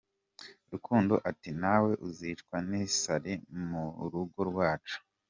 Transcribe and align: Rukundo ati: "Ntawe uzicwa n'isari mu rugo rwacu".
Rukundo 0.71 1.13
ati: 1.29 1.49
"Ntawe 1.59 1.91
uzicwa 2.07 2.55
n'isari 2.69 3.33
mu 3.67 3.83
rugo 4.11 4.39
rwacu". 4.49 4.97